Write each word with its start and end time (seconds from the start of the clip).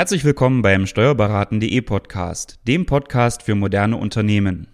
Herzlich 0.00 0.24
willkommen 0.24 0.62
beim 0.62 0.86
Steuerberaten.de 0.86 1.78
Podcast, 1.82 2.58
dem 2.66 2.86
Podcast 2.86 3.42
für 3.42 3.54
moderne 3.54 3.98
Unternehmen. 3.98 4.66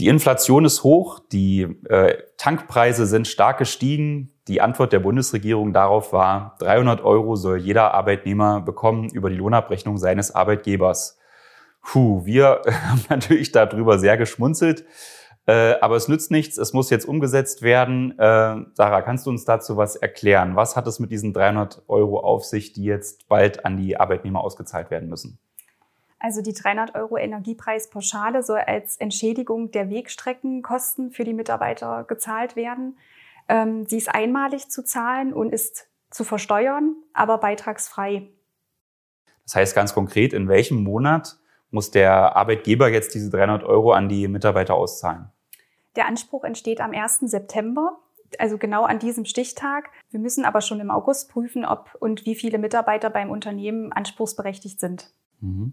Die 0.00 0.08
Inflation 0.08 0.64
ist 0.64 0.82
hoch, 0.82 1.20
die 1.30 1.62
äh, 1.88 2.20
Tankpreise 2.38 3.06
sind 3.06 3.28
stark 3.28 3.58
gestiegen. 3.58 4.32
Die 4.48 4.60
Antwort 4.60 4.92
der 4.92 4.98
Bundesregierung 4.98 5.72
darauf 5.72 6.12
war, 6.12 6.56
300 6.58 7.04
Euro 7.04 7.36
soll 7.36 7.58
jeder 7.58 7.94
Arbeitnehmer 7.94 8.62
bekommen 8.62 9.10
über 9.10 9.30
die 9.30 9.36
Lohnabrechnung 9.36 9.96
seines 9.96 10.34
Arbeitgebers. 10.34 11.20
Puh, 11.82 12.26
wir 12.26 12.62
haben 12.88 13.04
natürlich 13.08 13.52
darüber 13.52 14.00
sehr 14.00 14.16
geschmunzelt. 14.16 14.84
Äh, 15.46 15.78
aber 15.80 15.94
es 15.94 16.08
nützt 16.08 16.32
nichts, 16.32 16.58
es 16.58 16.72
muss 16.72 16.90
jetzt 16.90 17.06
umgesetzt 17.06 17.62
werden. 17.62 18.18
Äh, 18.18 18.66
Sarah, 18.74 19.02
kannst 19.02 19.26
du 19.26 19.30
uns 19.30 19.44
dazu 19.44 19.76
was 19.76 19.94
erklären? 19.94 20.56
Was 20.56 20.74
hat 20.74 20.86
es 20.88 20.98
mit 20.98 21.12
diesen 21.12 21.32
300 21.32 21.82
Euro 21.86 22.18
auf 22.18 22.44
sich, 22.44 22.72
die 22.72 22.84
jetzt 22.84 23.28
bald 23.28 23.64
an 23.64 23.76
die 23.76 23.98
Arbeitnehmer 23.98 24.42
ausgezahlt 24.42 24.90
werden 24.90 25.08
müssen? 25.08 25.38
Also 26.18 26.42
die 26.42 26.52
300 26.52 26.96
Euro 26.96 27.16
Energiepreispauschale 27.16 28.42
soll 28.42 28.58
als 28.58 28.96
Entschädigung 28.96 29.70
der 29.70 29.88
Wegstreckenkosten 29.88 31.12
für 31.12 31.22
die 31.22 31.34
Mitarbeiter 31.34 32.04
gezahlt 32.08 32.56
werden. 32.56 32.98
Ähm, 33.48 33.86
sie 33.86 33.98
ist 33.98 34.12
einmalig 34.12 34.68
zu 34.68 34.82
zahlen 34.82 35.32
und 35.32 35.52
ist 35.52 35.88
zu 36.10 36.24
versteuern, 36.24 36.96
aber 37.12 37.38
beitragsfrei. 37.38 38.30
Das 39.44 39.54
heißt 39.54 39.76
ganz 39.76 39.94
konkret, 39.94 40.32
in 40.32 40.48
welchem 40.48 40.82
Monat 40.82 41.38
muss 41.70 41.92
der 41.92 42.34
Arbeitgeber 42.34 42.88
jetzt 42.88 43.14
diese 43.14 43.30
300 43.30 43.62
Euro 43.62 43.92
an 43.92 44.08
die 44.08 44.26
Mitarbeiter 44.26 44.74
auszahlen? 44.74 45.30
Der 45.96 46.06
Anspruch 46.06 46.44
entsteht 46.44 46.80
am 46.80 46.92
1. 46.92 47.20
September, 47.20 47.98
also 48.38 48.58
genau 48.58 48.84
an 48.84 48.98
diesem 48.98 49.24
Stichtag. 49.24 49.90
Wir 50.10 50.20
müssen 50.20 50.44
aber 50.44 50.60
schon 50.60 50.80
im 50.80 50.90
August 50.90 51.30
prüfen, 51.30 51.64
ob 51.64 51.96
und 51.98 52.26
wie 52.26 52.34
viele 52.34 52.58
Mitarbeiter 52.58 53.10
beim 53.10 53.30
Unternehmen 53.30 53.92
anspruchsberechtigt 53.92 54.78
sind. 54.78 55.10
Mhm. 55.40 55.72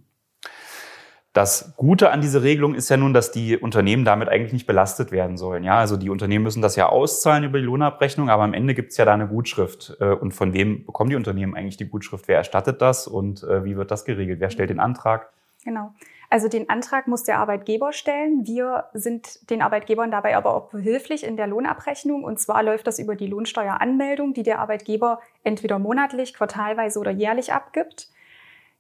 Das 1.33 1.73
Gute 1.77 2.11
an 2.11 2.21
dieser 2.21 2.43
Regelung 2.43 2.75
ist 2.75 2.89
ja 2.89 2.97
nun, 2.97 3.11
dass 3.11 3.31
die 3.31 3.57
Unternehmen 3.57 4.05
damit 4.05 4.29
eigentlich 4.29 4.53
nicht 4.53 4.67
belastet 4.67 5.11
werden 5.11 5.35
sollen. 5.35 5.63
Ja, 5.63 5.79
also 5.79 5.97
die 5.97 6.11
Unternehmen 6.11 6.43
müssen 6.43 6.61
das 6.61 6.75
ja 6.75 6.89
auszahlen 6.89 7.43
über 7.43 7.57
die 7.57 7.65
Lohnabrechnung, 7.65 8.29
aber 8.29 8.43
am 8.43 8.53
Ende 8.53 8.75
gibt 8.75 8.91
es 8.91 8.97
ja 8.97 9.05
da 9.05 9.15
eine 9.15 9.27
Gutschrift. 9.27 9.97
Äh, 9.99 10.13
und 10.13 10.33
von 10.33 10.53
wem 10.53 10.85
bekommen 10.85 11.09
die 11.09 11.15
Unternehmen 11.15 11.55
eigentlich 11.55 11.77
die 11.77 11.89
Gutschrift? 11.89 12.27
Wer 12.27 12.37
erstattet 12.37 12.83
das 12.83 13.07
und 13.07 13.41
äh, 13.43 13.65
wie 13.65 13.75
wird 13.75 13.89
das 13.89 14.05
geregelt? 14.05 14.39
Wer 14.39 14.51
stellt 14.51 14.69
den 14.69 14.79
Antrag? 14.79 15.33
Genau. 15.63 15.95
Also 16.33 16.47
den 16.47 16.67
Antrag 16.67 17.07
muss 17.07 17.21
der 17.21 17.37
Arbeitgeber 17.37 17.93
stellen. 17.93 18.47
Wir 18.47 18.85
sind 18.93 19.51
den 19.51 19.61
Arbeitgebern 19.61 20.09
dabei 20.09 20.35
aber 20.35 20.55
auch 20.55 20.69
behilflich 20.71 21.23
in 21.23 21.37
der 21.37 21.45
Lohnabrechnung. 21.45 22.23
Und 22.23 22.39
zwar 22.39 22.63
läuft 22.63 22.87
das 22.87 22.97
über 22.97 23.15
die 23.15 23.27
Lohnsteueranmeldung, 23.27 24.33
die 24.33 24.41
der 24.41 24.57
Arbeitgeber 24.57 25.19
entweder 25.43 25.77
monatlich, 25.77 26.33
quartalweise 26.33 26.97
oder 26.97 27.11
jährlich 27.11 27.53
abgibt. 27.53 28.09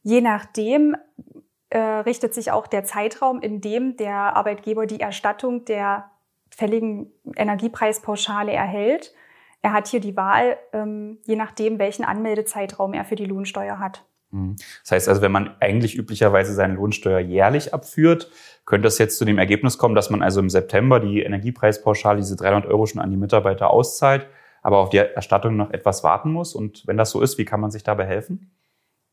Je 0.01 0.19
nachdem 0.19 0.97
äh, 1.69 1.77
richtet 1.77 2.33
sich 2.33 2.51
auch 2.51 2.65
der 2.65 2.85
Zeitraum, 2.85 3.39
in 3.39 3.61
dem 3.61 3.97
der 3.97 4.35
Arbeitgeber 4.35 4.87
die 4.87 4.99
Erstattung 4.99 5.63
der 5.65 6.09
fälligen 6.49 7.11
Energiepreispauschale 7.35 8.51
erhält. 8.51 9.13
Er 9.61 9.73
hat 9.73 9.85
hier 9.85 9.99
die 9.99 10.17
Wahl, 10.17 10.57
ähm, 10.71 11.19
je 11.25 11.35
nachdem, 11.35 11.77
welchen 11.77 12.03
Anmeldezeitraum 12.03 12.95
er 12.95 13.05
für 13.05 13.15
die 13.15 13.25
Lohnsteuer 13.25 13.77
hat. 13.77 14.03
Mhm. 14.33 14.55
Das 14.81 14.91
heißt 14.91 15.09
also, 15.09 15.21
wenn 15.21 15.31
man 15.31 15.55
eigentlich 15.59 15.95
üblicherweise 15.95 16.53
seine 16.53 16.73
Lohnsteuer 16.73 17.19
jährlich 17.19 17.73
abführt, 17.73 18.29
könnte 18.65 18.87
es 18.87 18.97
jetzt 18.97 19.17
zu 19.17 19.25
dem 19.25 19.37
Ergebnis 19.37 19.77
kommen, 19.77 19.95
dass 19.95 20.09
man 20.09 20.21
also 20.21 20.39
im 20.39 20.49
September 20.49 20.99
die 20.99 21.21
Energiepreispauschale, 21.21 22.17
diese 22.17 22.35
300 22.35 22.65
Euro 22.65 22.85
schon 22.85 23.01
an 23.01 23.11
die 23.11 23.17
Mitarbeiter 23.17 23.69
auszahlt, 23.69 24.27
aber 24.61 24.77
auf 24.77 24.89
die 24.89 24.97
Erstattung 24.97 25.55
noch 25.55 25.71
etwas 25.71 26.03
warten 26.03 26.31
muss. 26.31 26.55
Und 26.55 26.87
wenn 26.87 26.97
das 26.97 27.11
so 27.11 27.21
ist, 27.21 27.37
wie 27.37 27.45
kann 27.45 27.59
man 27.59 27.71
sich 27.71 27.83
dabei 27.83 28.05
helfen? 28.05 28.51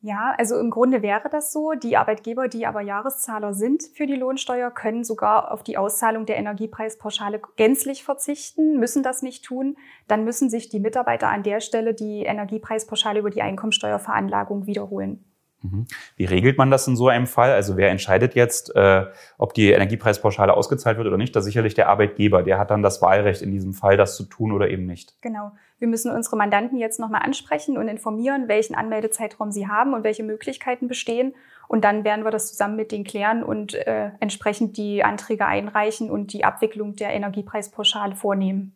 Ja, 0.02 0.34
also 0.38 0.58
im 0.58 0.70
Grunde 0.70 1.02
wäre 1.02 1.28
das 1.28 1.52
so. 1.52 1.72
Die 1.72 1.98
Arbeitgeber, 1.98 2.48
die 2.48 2.66
aber 2.66 2.80
Jahreszahler 2.80 3.52
sind 3.52 3.83
für 3.94 4.06
die 4.06 4.14
Lohnsteuer, 4.14 4.70
können 4.70 5.05
sogar 5.05 5.52
auf 5.52 5.62
die 5.62 5.77
Auszahlung 5.77 6.24
der 6.24 6.38
Energiepreispauschale 6.38 7.42
gänzlich 7.56 8.02
verzichten, 8.02 8.78
müssen 8.78 9.02
das 9.02 9.20
nicht 9.20 9.44
tun. 9.44 9.77
Dann 10.08 10.24
müssen 10.24 10.48
sich 10.48 10.70
die 10.70 10.80
Mitarbeiter 10.80 11.28
an 11.28 11.42
der 11.42 11.60
Stelle 11.60 11.92
die 11.92 12.22
Energiepreispauschale 12.22 13.18
über 13.18 13.28
die 13.28 13.42
Einkommensteuerveranlagung 13.42 14.66
wiederholen. 14.66 15.30
Mhm. 15.62 15.86
Wie 16.16 16.24
regelt 16.24 16.58
man 16.58 16.70
das 16.70 16.86
in 16.86 16.96
so 16.96 17.08
einem 17.08 17.26
Fall? 17.26 17.52
Also 17.52 17.76
wer 17.76 17.90
entscheidet 17.90 18.34
jetzt, 18.34 18.74
äh, 18.74 19.06
ob 19.38 19.54
die 19.54 19.70
Energiepreispauschale 19.70 20.54
ausgezahlt 20.54 20.96
wird 20.96 21.06
oder 21.06 21.16
nicht? 21.16 21.36
Das 21.36 21.42
ist 21.42 21.46
sicherlich 21.46 21.74
der 21.74 21.88
Arbeitgeber. 21.88 22.42
Der 22.42 22.58
hat 22.58 22.70
dann 22.70 22.82
das 22.82 23.02
Wahlrecht 23.02 23.42
in 23.42 23.50
diesem 23.50 23.74
Fall, 23.74 23.96
das 23.96 24.16
zu 24.16 24.24
tun 24.24 24.52
oder 24.52 24.70
eben 24.70 24.86
nicht. 24.86 25.14
Genau. 25.20 25.52
Wir 25.78 25.88
müssen 25.88 26.12
unsere 26.12 26.36
Mandanten 26.36 26.78
jetzt 26.78 27.00
nochmal 27.00 27.22
ansprechen 27.22 27.78
und 27.78 27.88
informieren, 27.88 28.48
welchen 28.48 28.74
Anmeldezeitraum 28.74 29.50
sie 29.50 29.68
haben 29.68 29.94
und 29.94 30.04
welche 30.04 30.22
Möglichkeiten 30.22 30.88
bestehen. 30.88 31.34
Und 31.68 31.84
dann 31.84 32.04
werden 32.04 32.24
wir 32.24 32.30
das 32.30 32.48
zusammen 32.48 32.77
mit 32.77 32.90
denen 32.92 33.04
klären 33.04 33.42
und 33.42 33.74
äh, 33.74 34.10
entsprechend 34.20 34.77
die 34.77 35.04
Anträge 35.04 35.46
einreichen 35.46 36.10
und 36.10 36.32
die 36.32 36.44
Abwicklung 36.44 36.96
der 36.96 37.10
Energiepreispauschale 37.10 38.16
vornehmen. 38.16 38.74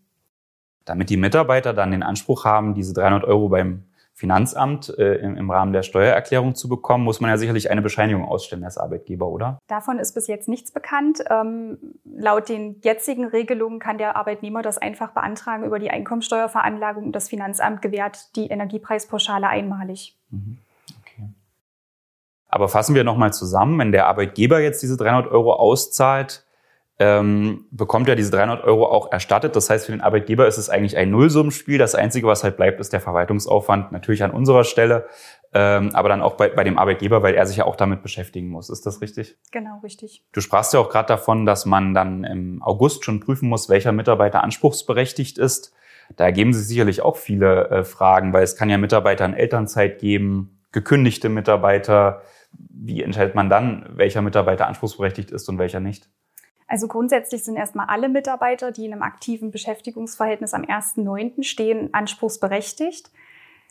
Damit 0.85 1.11
die 1.11 1.17
Mitarbeiter 1.17 1.73
dann 1.73 1.91
den 1.91 2.03
Anspruch 2.03 2.45
haben, 2.45 2.75
diese 2.75 2.95
300 2.95 3.25
Euro 3.25 3.49
beim 3.49 3.85
Finanzamt 4.17 4.97
äh, 4.97 5.17
im, 5.17 5.37
im, 5.37 5.51
Rahmen 5.51 5.73
der 5.73 5.83
Steuererklärung 5.83 6.55
zu 6.55 6.69
bekommen, 6.69 7.03
muss 7.03 7.21
man 7.21 7.31
ja 7.31 7.37
sicherlich 7.37 7.69
eine 7.69 7.83
Bescheinigung 7.83 8.25
ausstellen 8.25 8.63
als 8.63 8.79
Arbeitgeber, 8.79 9.27
oder? 9.27 9.59
Davon 9.67 9.99
ist 9.99 10.15
bis 10.15 10.29
jetzt 10.29 10.49
nichts 10.49 10.71
bekannt. 10.71 11.25
Ähm, 11.29 11.79
laut 12.05 12.49
den 12.49 12.81
jetzigen 12.83 13.25
Regelungen 13.25 13.81
kann 13.81 13.99
der 13.99 14.15
Arbeitnehmer 14.15 14.63
das 14.63 14.79
einfach 14.79 15.11
beantragen 15.11 15.65
über 15.65 15.81
die 15.81 15.91
Einkommensteuerveranlagung. 15.91 17.11
Das 17.11 17.29
Finanzamt 17.29 17.83
gewährt 17.83 18.37
die 18.37 18.47
Energiepreispauschale 18.47 19.49
einmalig. 19.49 20.17
Mhm. 20.31 20.59
Okay. 21.03 21.29
Aber 22.49 22.69
fassen 22.69 22.95
wir 22.95 23.03
nochmal 23.03 23.33
zusammen, 23.33 23.81
wenn 23.81 23.91
der 23.91 24.07
Arbeitgeber 24.07 24.61
jetzt 24.61 24.81
diese 24.81 24.97
300 24.97 25.33
Euro 25.33 25.55
auszahlt, 25.55 26.44
ähm, 26.99 27.67
bekommt 27.71 28.09
er 28.09 28.15
diese 28.15 28.31
300 28.31 28.63
Euro 28.65 28.87
auch 28.87 29.11
erstattet. 29.11 29.57
Das 29.57 29.69
heißt, 29.69 29.87
für 29.87 29.93
den 29.93 30.01
Arbeitgeber 30.01 30.47
ist 30.47 30.59
es 30.59 30.71
eigentlich 30.71 30.97
ein 30.97 31.11
Nullsummenspiel. 31.11 31.77
Das 31.77 31.95
Einzige, 31.95 32.29
was 32.29 32.45
halt 32.45 32.57
bleibt, 32.57 32.79
ist 32.79 32.93
der 32.93 33.01
Verwaltungsaufwand, 33.01 33.91
natürlich 33.91 34.23
an 34.23 34.31
unserer 34.31 34.63
Stelle, 34.63 35.07
ähm, 35.53 35.91
aber 35.95 36.09
dann 36.09 36.23
auch 36.23 36.35
bei, 36.35 36.49
bei 36.49 36.63
dem 36.63 36.79
Arbeitgeber, 36.79 37.23
weil 37.23 37.35
er 37.35 37.47
sich 37.47 37.57
ja 37.57 37.65
auch 37.65 37.75
damit 37.75 38.03
beschäftigen 38.03 38.49
muss. 38.49 38.71
Ist 38.71 38.87
das 38.87 39.01
richtig? 39.01 39.37
Genau, 39.51 39.81
richtig. 39.83 40.23
Du 40.33 40.41
sprachst 40.41 40.73
ja 40.73 40.81
auch 40.81 40.89
gerade 40.89 41.09
davon, 41.09 41.47
dass 41.47 41.67
man 41.67 41.95
dann 41.95 42.23
im 42.23 42.63
August 42.63 43.05
schon 43.05 43.19
prüfen 43.19 43.49
muss, 43.49 43.69
welcher 43.69 43.93
Mitarbeiter 43.93 44.45
anspruchsberechtigt 44.45 45.37
ist. 45.39 45.73
Da 46.17 46.25
ergeben 46.25 46.53
sich 46.53 46.69
sicherlich 46.69 47.03
auch 47.03 47.17
viele 47.17 47.71
äh, 47.71 47.85
Fragen, 47.85 48.33
weil 48.33 48.45
es 48.45 48.57
kann 48.57 48.71
ja 48.71 48.79
Mitarbeiter 48.79 49.25
in 49.25 49.35
Elternzeit 49.35 49.99
geben, 49.99 50.61
gekündigte 50.71 51.29
Mitarbeiter. 51.29 52.23
Wie 52.53 53.03
entscheidet 53.03 53.35
man 53.35 53.49
dann, 53.49 53.87
welcher 53.91 54.23
Mitarbeiter 54.23 54.69
anspruchsberechtigt 54.69 55.33
ist 55.33 55.49
und 55.49 55.59
welcher 55.59 55.81
nicht? 55.81 56.09
Also 56.67 56.89
grundsätzlich 56.89 57.45
sind 57.45 57.57
erstmal 57.57 57.87
alle 57.87 58.09
Mitarbeiter, 58.09 58.73
die 58.73 58.87
in 58.87 58.93
einem 58.93 59.03
aktiven 59.03 59.51
Beschäftigungsverhältnis 59.51 60.55
am 60.55 60.63
1.9. 60.63 61.43
stehen, 61.43 61.93
anspruchsberechtigt. 61.93 63.11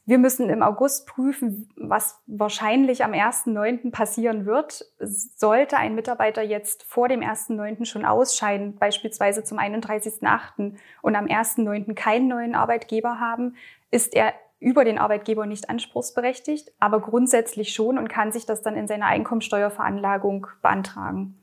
Wir 0.05 0.17
müssen 0.17 0.49
im 0.49 0.61
August 0.61 1.07
prüfen, 1.07 1.69
was 1.77 2.21
wahrscheinlich 2.27 3.05
am 3.05 3.13
1.9. 3.13 3.89
passieren 3.91 4.45
wird. 4.45 4.85
Sollte 4.99 5.77
ein 5.77 5.95
Mitarbeiter 5.95 6.41
jetzt 6.41 6.83
vor 6.83 7.07
dem 7.07 7.21
1.9. 7.21 7.85
schon 7.85 8.05
ausscheiden, 8.05 8.75
beispielsweise 8.75 9.45
zum 9.45 9.59
31.8. 9.59 10.75
und 11.01 11.15
am 11.15 11.25
1.9. 11.25 11.93
keinen 11.93 12.27
neuen 12.27 12.53
Arbeitgeber 12.53 13.21
haben, 13.21 13.55
ist 13.91 14.13
er 14.13 14.33
über 14.59 14.83
den 14.83 14.97
Arbeitgeber 14.97 15.45
nicht 15.45 15.69
anspruchsberechtigt, 15.69 16.71
aber 16.79 16.99
grundsätzlich 16.99 17.73
schon 17.73 17.97
und 17.97 18.09
kann 18.09 18.31
sich 18.31 18.45
das 18.45 18.61
dann 18.61 18.75
in 18.75 18.87
seiner 18.87 19.07
Einkommensteuerveranlagung 19.07 20.47
beantragen. 20.61 21.37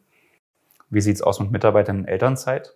Wie 0.90 1.00
sieht 1.00 1.16
es 1.16 1.22
aus 1.22 1.40
mit 1.40 1.52
Mitarbeitern 1.52 2.00
in 2.00 2.04
Elternzeit? 2.06 2.74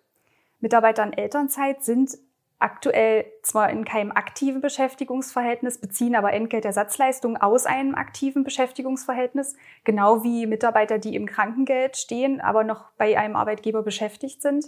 Mitarbeiter 0.60 1.02
in 1.02 1.12
Elternzeit 1.12 1.84
sind 1.84 2.16
aktuell 2.58 3.26
zwar 3.42 3.68
in 3.70 3.84
keinem 3.84 4.12
aktiven 4.12 4.60
Beschäftigungsverhältnis, 4.60 5.78
beziehen 5.78 6.16
aber 6.16 6.32
Entgeltersatzleistungen 6.32 7.36
aus 7.36 7.66
einem 7.66 7.94
aktiven 7.94 8.44
Beschäftigungsverhältnis, 8.44 9.56
genau 9.82 10.22
wie 10.22 10.46
Mitarbeiter, 10.46 10.98
die 10.98 11.14
im 11.14 11.26
Krankengeld 11.26 11.96
stehen, 11.96 12.40
aber 12.40 12.64
noch 12.64 12.86
bei 12.96 13.18
einem 13.18 13.36
Arbeitgeber 13.36 13.82
beschäftigt 13.82 14.40
sind. 14.40 14.66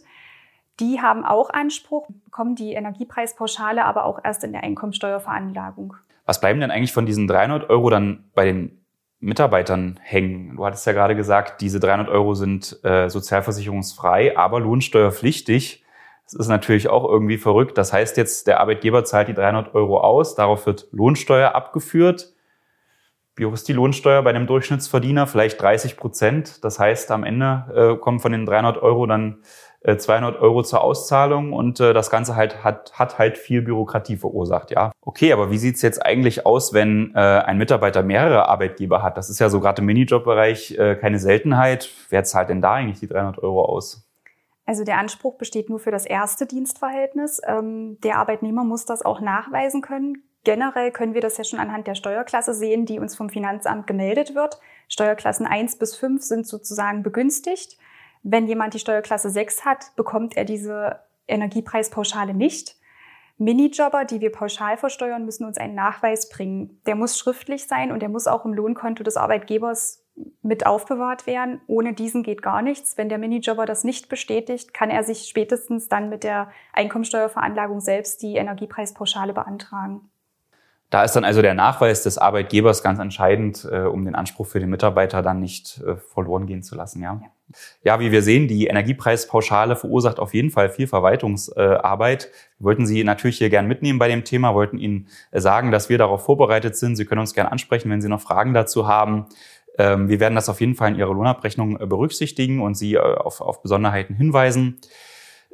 Die 0.80 1.00
haben 1.00 1.24
auch 1.24 1.48
Anspruch, 1.48 2.06
bekommen 2.26 2.54
die 2.54 2.74
Energiepreispauschale 2.74 3.84
aber 3.84 4.04
auch 4.04 4.20
erst 4.22 4.44
in 4.44 4.52
der 4.52 4.62
Einkommensteuerveranlagung. 4.62 5.94
Was 6.26 6.40
bleiben 6.40 6.60
denn 6.60 6.70
eigentlich 6.70 6.92
von 6.92 7.06
diesen 7.06 7.26
300 7.26 7.70
Euro 7.70 7.88
dann 7.88 8.24
bei 8.34 8.44
den 8.44 8.84
Mitarbeitern 9.20 9.98
hängen. 10.02 10.56
Du 10.56 10.64
hattest 10.64 10.86
ja 10.86 10.92
gerade 10.92 11.16
gesagt, 11.16 11.60
diese 11.60 11.80
300 11.80 12.08
Euro 12.08 12.34
sind 12.34 12.78
äh, 12.84 13.08
sozialversicherungsfrei, 13.08 14.36
aber 14.36 14.60
lohnsteuerpflichtig. 14.60 15.84
Das 16.24 16.34
ist 16.34 16.48
natürlich 16.48 16.88
auch 16.88 17.08
irgendwie 17.08 17.38
verrückt. 17.38 17.78
Das 17.78 17.92
heißt 17.92 18.16
jetzt, 18.16 18.46
der 18.46 18.60
Arbeitgeber 18.60 19.04
zahlt 19.04 19.28
die 19.28 19.34
300 19.34 19.74
Euro 19.74 20.00
aus, 20.00 20.34
darauf 20.34 20.66
wird 20.66 20.88
Lohnsteuer 20.90 21.54
abgeführt. 21.54 22.34
Wie 23.36 23.44
hoch 23.44 23.52
ist 23.52 23.68
die 23.68 23.74
Lohnsteuer 23.74 24.22
bei 24.22 24.30
einem 24.30 24.46
Durchschnittsverdiener? 24.46 25.26
Vielleicht 25.26 25.60
30 25.60 25.96
Prozent. 25.96 26.64
Das 26.64 26.78
heißt, 26.78 27.10
am 27.10 27.22
Ende 27.22 27.96
äh, 27.96 28.00
kommen 28.00 28.18
von 28.18 28.32
den 28.32 28.46
300 28.46 28.78
Euro 28.78 29.06
dann 29.06 29.42
200 29.94 30.40
Euro 30.40 30.62
zur 30.62 30.82
Auszahlung 30.82 31.52
und 31.52 31.78
äh, 31.80 31.94
das 31.94 32.10
Ganze 32.10 32.34
halt 32.34 32.64
hat, 32.64 32.92
hat 32.98 33.18
halt 33.18 33.38
viel 33.38 33.62
Bürokratie 33.62 34.16
verursacht, 34.16 34.70
ja. 34.70 34.92
Okay, 35.00 35.32
aber 35.32 35.50
wie 35.50 35.58
sieht's 35.58 35.82
jetzt 35.82 36.04
eigentlich 36.04 36.44
aus, 36.44 36.72
wenn 36.72 37.14
äh, 37.14 37.18
ein 37.18 37.58
Mitarbeiter 37.58 38.02
mehrere 38.02 38.48
Arbeitgeber 38.48 39.02
hat? 39.02 39.16
Das 39.16 39.30
ist 39.30 39.38
ja 39.38 39.48
so 39.48 39.60
gerade 39.60 39.82
im 39.82 39.86
Minijob-Bereich 39.86 40.76
äh, 40.78 40.96
keine 40.96 41.18
Seltenheit. 41.18 41.88
Wer 42.10 42.24
zahlt 42.24 42.48
denn 42.48 42.60
da 42.60 42.74
eigentlich 42.74 43.00
die 43.00 43.06
300 43.06 43.38
Euro 43.42 43.64
aus? 43.64 44.06
Also 44.66 44.82
der 44.82 44.98
Anspruch 44.98 45.36
besteht 45.36 45.70
nur 45.70 45.78
für 45.78 45.92
das 45.92 46.04
erste 46.04 46.44
Dienstverhältnis. 46.44 47.40
Ähm, 47.46 47.98
der 48.00 48.18
Arbeitnehmer 48.18 48.64
muss 48.64 48.84
das 48.84 49.04
auch 49.04 49.20
nachweisen 49.20 49.80
können. 49.80 50.24
Generell 50.42 50.90
können 50.90 51.14
wir 51.14 51.20
das 51.20 51.38
ja 51.38 51.44
schon 51.44 51.58
anhand 51.58 51.86
der 51.86 51.94
Steuerklasse 51.94 52.54
sehen, 52.54 52.86
die 52.86 52.98
uns 52.98 53.16
vom 53.16 53.30
Finanzamt 53.30 53.86
gemeldet 53.86 54.34
wird. 54.34 54.60
Steuerklassen 54.88 55.46
1 55.46 55.76
bis 55.76 55.96
5 55.96 56.22
sind 56.22 56.46
sozusagen 56.46 57.02
begünstigt. 57.02 57.78
Wenn 58.28 58.48
jemand 58.48 58.74
die 58.74 58.80
Steuerklasse 58.80 59.30
6 59.30 59.64
hat, 59.64 59.94
bekommt 59.94 60.36
er 60.36 60.44
diese 60.44 60.98
Energiepreispauschale 61.28 62.34
nicht. 62.34 62.74
Minijobber, 63.38 64.04
die 64.04 64.20
wir 64.20 64.32
pauschal 64.32 64.76
versteuern, 64.76 65.24
müssen 65.24 65.44
uns 65.44 65.58
einen 65.58 65.76
Nachweis 65.76 66.28
bringen. 66.28 66.80
Der 66.86 66.96
muss 66.96 67.16
schriftlich 67.16 67.68
sein 67.68 67.92
und 67.92 68.00
der 68.00 68.08
muss 68.08 68.26
auch 68.26 68.44
im 68.44 68.52
Lohnkonto 68.52 69.04
des 69.04 69.16
Arbeitgebers 69.16 70.02
mit 70.42 70.66
aufbewahrt 70.66 71.28
werden. 71.28 71.60
Ohne 71.68 71.92
diesen 71.92 72.24
geht 72.24 72.42
gar 72.42 72.62
nichts. 72.62 72.98
Wenn 72.98 73.08
der 73.08 73.18
Minijobber 73.18 73.64
das 73.64 73.84
nicht 73.84 74.08
bestätigt, 74.08 74.74
kann 74.74 74.90
er 74.90 75.04
sich 75.04 75.28
spätestens 75.28 75.88
dann 75.88 76.08
mit 76.08 76.24
der 76.24 76.50
Einkommensteuerveranlagung 76.72 77.78
selbst 77.80 78.22
die 78.22 78.34
Energiepreispauschale 78.34 79.34
beantragen. 79.34 80.10
Da 80.90 81.04
ist 81.04 81.14
dann 81.14 81.24
also 81.24 81.42
der 81.42 81.54
Nachweis 81.54 82.02
des 82.02 82.18
Arbeitgebers 82.18 82.82
ganz 82.82 82.98
entscheidend, 82.98 83.68
äh, 83.70 83.82
um 83.82 84.04
den 84.04 84.16
Anspruch 84.16 84.48
für 84.48 84.58
den 84.58 84.70
Mitarbeiter 84.70 85.22
dann 85.22 85.38
nicht 85.38 85.80
äh, 85.82 85.94
verloren 85.94 86.46
gehen 86.46 86.64
zu 86.64 86.74
lassen. 86.74 87.00
Ja. 87.02 87.20
ja. 87.22 87.30
Ja, 87.82 88.00
wie 88.00 88.10
wir 88.10 88.22
sehen, 88.22 88.48
die 88.48 88.66
Energiepreispauschale 88.66 89.76
verursacht 89.76 90.18
auf 90.18 90.34
jeden 90.34 90.50
Fall 90.50 90.68
viel 90.68 90.86
Verwaltungsarbeit. 90.86 92.30
Wir 92.58 92.64
wollten 92.64 92.86
Sie 92.86 93.04
natürlich 93.04 93.38
hier 93.38 93.50
gern 93.50 93.68
mitnehmen 93.68 93.98
bei 93.98 94.08
dem 94.08 94.24
Thema, 94.24 94.54
wollten 94.54 94.78
Ihnen 94.78 95.08
äh, 95.30 95.40
sagen, 95.40 95.70
dass 95.70 95.88
wir 95.88 95.98
darauf 95.98 96.24
vorbereitet 96.24 96.76
sind. 96.76 96.96
Sie 96.96 97.04
können 97.04 97.20
uns 97.20 97.34
gern 97.34 97.46
ansprechen, 97.46 97.90
wenn 97.90 98.02
Sie 98.02 98.08
noch 98.08 98.20
Fragen 98.20 98.52
dazu 98.52 98.88
haben. 98.88 99.26
Ähm, 99.78 100.08
wir 100.08 100.20
werden 100.20 100.34
das 100.34 100.48
auf 100.48 100.60
jeden 100.60 100.74
Fall 100.74 100.90
in 100.90 100.98
Ihrer 100.98 101.14
Lohnabrechnung 101.14 101.80
äh, 101.80 101.86
berücksichtigen 101.86 102.60
und 102.60 102.74
Sie 102.74 102.94
äh, 102.94 102.98
auf, 102.98 103.40
auf 103.40 103.62
Besonderheiten 103.62 104.14
hinweisen. 104.14 104.80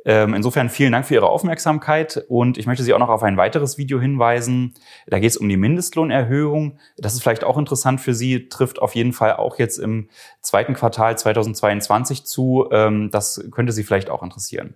Ähm, 0.04 0.34
insofern 0.34 0.69
vielen 0.69 0.93
Dank 0.93 1.06
für 1.06 1.14
Ihre 1.14 1.28
Aufmerksamkeit 1.28 2.25
und 2.28 2.58
ich 2.58 2.66
möchte 2.66 2.82
Sie 2.82 2.93
auch 2.93 2.99
noch 2.99 3.08
auf 3.08 3.22
ein 3.22 3.37
weiteres 3.37 3.78
Video 3.78 4.00
hinweisen. 4.00 4.75
Da 5.06 5.19
geht 5.19 5.31
es 5.31 5.37
um 5.37 5.49
die 5.49 5.56
Mindestlohnerhöhung. 5.56 6.78
Das 6.96 7.14
ist 7.14 7.22
vielleicht 7.22 7.44
auch 7.44 7.58
interessant 7.58 8.00
für 8.00 8.14
Sie, 8.14 8.49
trifft 8.49 8.81
auf 8.81 8.94
jeden 8.94 9.12
Fall 9.12 9.37
auch 9.37 9.58
jetzt 9.58 9.78
im 9.78 10.08
zweiten 10.40 10.75
Quartal 10.75 11.16
2022 11.16 12.25
zu. 12.25 12.69
Ähm, 12.72 13.10
das 13.10 13.44
könnte 13.52 13.72
Sie 13.72 13.84
vielleicht 13.84 14.10
auch 14.10 14.22
interessieren. 14.22 14.75